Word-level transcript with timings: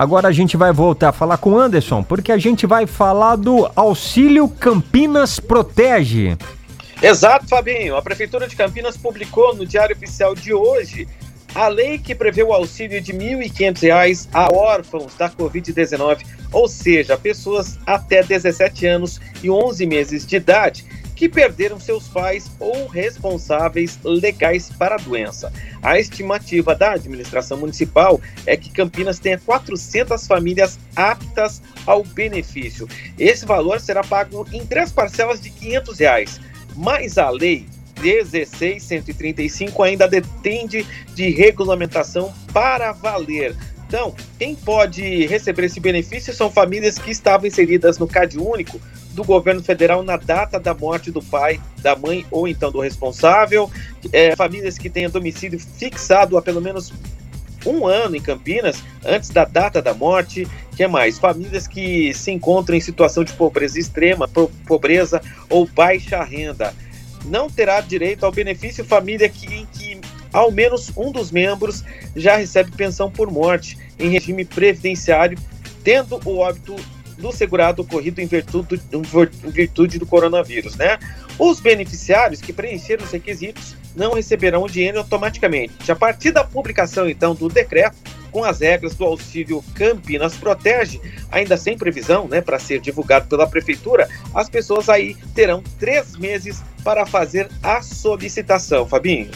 Agora 0.00 0.28
a 0.28 0.32
gente 0.32 0.56
vai 0.56 0.72
voltar 0.72 1.10
a 1.10 1.12
falar 1.12 1.36
com 1.36 1.50
o 1.50 1.58
Anderson, 1.58 2.02
porque 2.02 2.32
a 2.32 2.38
gente 2.38 2.66
vai 2.66 2.86
falar 2.86 3.36
do 3.36 3.70
Auxílio 3.76 4.48
Campinas 4.48 5.38
Protege. 5.38 6.38
Exato, 7.02 7.46
Fabinho. 7.46 7.94
A 7.94 8.00
Prefeitura 8.00 8.48
de 8.48 8.56
Campinas 8.56 8.96
publicou 8.96 9.54
no 9.54 9.66
Diário 9.66 9.94
Oficial 9.94 10.34
de 10.34 10.54
hoje 10.54 11.06
a 11.54 11.68
lei 11.68 11.98
que 11.98 12.14
prevê 12.14 12.42
o 12.42 12.54
auxílio 12.54 12.98
de 12.98 13.12
R$ 13.12 13.36
1.500 13.50 14.26
a 14.32 14.50
órfãos 14.50 15.14
da 15.18 15.28
Covid-19, 15.28 16.24
ou 16.50 16.66
seja, 16.66 17.18
pessoas 17.18 17.78
até 17.84 18.22
17 18.22 18.86
anos 18.86 19.20
e 19.42 19.50
11 19.50 19.84
meses 19.84 20.24
de 20.26 20.36
idade 20.36 20.82
que 21.20 21.28
perderam 21.28 21.78
seus 21.78 22.08
pais 22.08 22.50
ou 22.58 22.86
responsáveis 22.86 23.98
legais 24.02 24.70
para 24.70 24.94
a 24.94 24.98
doença. 24.98 25.52
A 25.82 26.00
estimativa 26.00 26.74
da 26.74 26.92
administração 26.92 27.58
municipal 27.58 28.18
é 28.46 28.56
que 28.56 28.72
Campinas 28.72 29.18
tenha 29.18 29.36
400 29.36 30.26
famílias 30.26 30.78
aptas 30.96 31.60
ao 31.84 32.02
benefício. 32.04 32.88
Esse 33.18 33.44
valor 33.44 33.80
será 33.80 34.02
pago 34.02 34.46
em 34.50 34.64
três 34.64 34.92
parcelas 34.92 35.42
de 35.42 35.50
500 35.50 35.98
reais, 35.98 36.40
mas 36.74 37.18
a 37.18 37.28
lei 37.28 37.66
16135 38.00 39.82
ainda 39.82 40.08
depende 40.08 40.86
de 41.14 41.28
regulamentação 41.28 42.32
para 42.50 42.92
valer. 42.92 43.54
Então, 43.90 44.14
quem 44.38 44.54
pode 44.54 45.26
receber 45.26 45.64
esse 45.64 45.80
benefício 45.80 46.32
são 46.32 46.48
famílias 46.48 46.96
que 46.96 47.10
estavam 47.10 47.48
inseridas 47.48 47.98
no 47.98 48.06
CAD 48.06 48.38
único 48.38 48.80
do 49.14 49.24
governo 49.24 49.60
federal 49.64 50.04
na 50.04 50.16
data 50.16 50.60
da 50.60 50.72
morte 50.72 51.10
do 51.10 51.20
pai, 51.20 51.60
da 51.78 51.96
mãe 51.96 52.24
ou 52.30 52.46
então 52.46 52.70
do 52.70 52.78
responsável, 52.78 53.68
é, 54.12 54.36
famílias 54.36 54.78
que 54.78 54.88
tenham 54.88 55.10
domicílio 55.10 55.58
fixado 55.58 56.38
há 56.38 56.42
pelo 56.42 56.60
menos 56.60 56.92
um 57.66 57.84
ano 57.84 58.14
em 58.14 58.20
Campinas, 58.20 58.80
antes 59.04 59.30
da 59.30 59.44
data 59.44 59.82
da 59.82 59.92
morte, 59.92 60.46
que 60.76 60.86
mais? 60.86 61.18
Famílias 61.18 61.66
que 61.66 62.14
se 62.14 62.30
encontram 62.30 62.76
em 62.76 62.80
situação 62.80 63.24
de 63.24 63.32
pobreza 63.32 63.76
extrema, 63.76 64.28
pobreza 64.68 65.20
ou 65.48 65.66
baixa 65.66 66.22
renda. 66.22 66.72
Não 67.24 67.50
terá 67.50 67.80
direito 67.80 68.24
ao 68.24 68.30
benefício 68.30 68.84
família 68.84 69.28
que, 69.28 69.52
em 69.52 69.66
que 69.66 69.89
ao 70.32 70.50
menos 70.50 70.90
um 70.96 71.10
dos 71.10 71.30
membros 71.30 71.84
já 72.14 72.36
recebe 72.36 72.70
pensão 72.72 73.10
por 73.10 73.30
morte 73.30 73.78
em 73.98 74.08
regime 74.08 74.44
previdenciário, 74.44 75.38
tendo 75.82 76.20
o 76.24 76.38
óbito 76.38 76.76
do 77.18 77.32
segurado 77.32 77.82
ocorrido 77.82 78.20
em 78.20 78.26
virtude, 78.26 78.80
em 78.92 79.50
virtude 79.50 79.98
do 79.98 80.06
coronavírus, 80.06 80.74
né? 80.76 80.98
Os 81.38 81.60
beneficiários 81.60 82.40
que 82.40 82.52
preencheram 82.52 83.04
os 83.04 83.10
requisitos 83.10 83.76
não 83.94 84.14
receberão 84.14 84.62
o 84.62 84.68
dinheiro 84.68 84.98
automaticamente. 84.98 85.90
A 85.90 85.96
partir 85.96 86.30
da 86.30 86.44
publicação, 86.44 87.08
então, 87.08 87.34
do 87.34 87.48
decreto, 87.48 87.96
com 88.30 88.44
as 88.44 88.60
regras 88.60 88.94
do 88.94 89.04
auxílio 89.04 89.62
Campinas 89.74 90.36
Protege, 90.36 91.00
ainda 91.30 91.56
sem 91.56 91.76
previsão, 91.76 92.28
né, 92.28 92.40
para 92.40 92.58
ser 92.58 92.80
divulgado 92.80 93.26
pela 93.26 93.46
prefeitura, 93.46 94.08
as 94.34 94.48
pessoas 94.48 94.88
aí 94.88 95.16
terão 95.34 95.62
três 95.78 96.16
meses 96.16 96.62
para 96.84 97.04
fazer 97.04 97.48
a 97.62 97.82
solicitação. 97.82 98.86
Fabinho. 98.86 99.30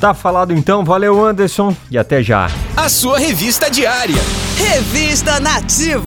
Tá 0.00 0.14
falado 0.14 0.54
então, 0.54 0.82
valeu 0.82 1.22
Anderson 1.22 1.76
e 1.90 1.98
até 1.98 2.22
já. 2.22 2.50
A 2.74 2.88
sua 2.88 3.18
revista 3.18 3.70
diária. 3.70 4.16
Revista 4.56 5.38
Nativa. 5.38 5.98